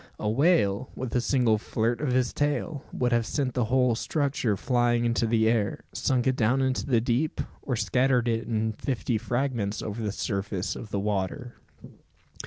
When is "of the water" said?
10.75-11.53